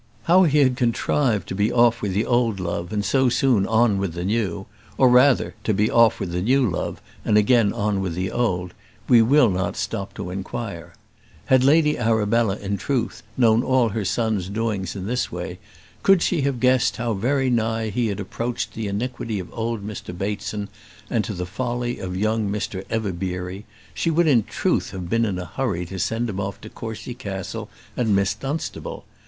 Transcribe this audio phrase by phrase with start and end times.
[0.23, 3.99] How he had contrived to be off with the old love and so soon on
[3.99, 4.65] with the new,
[4.97, 8.73] or rather, to be off with the new love and again on with the old,
[9.07, 10.95] we will not stop to inquire.
[11.45, 15.59] Had Lady Arabella, in truth, known all her son's doings in this way,
[16.01, 20.17] could she have guessed how very nigh he had approached the iniquity of old Mr
[20.17, 20.67] Bateson,
[21.11, 25.37] and to the folly of young Mr Everbeery, she would in truth have been in
[25.37, 29.05] a hurry to send him off to Courcy Castle and Miss Dunstable.